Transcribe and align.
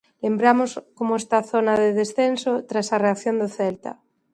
Lembramos 0.23 0.71
como 0.97 1.13
está 1.21 1.35
a 1.41 1.47
zona 1.53 1.73
de 1.83 1.89
descenso 1.99 2.51
tras 2.69 2.87
a 2.95 3.01
reacción 3.05 3.35
do 3.41 3.47
Celta. 3.57 3.91